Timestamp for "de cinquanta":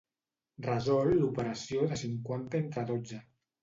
1.95-2.63